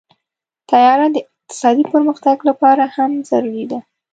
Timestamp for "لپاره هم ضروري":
2.49-3.65